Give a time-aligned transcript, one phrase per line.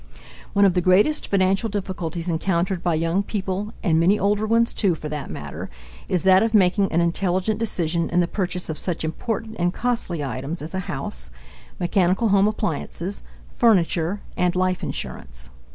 [0.53, 4.95] One of the greatest financial difficulties encountered by young people (and many older ones, too,
[4.95, 5.69] for that matter)
[6.09, 10.23] is that of making an intelligent decision in the purchase of such important and costly
[10.23, 11.29] items as a house,
[11.79, 15.51] mechanical home appliances, furniture, and life insurance.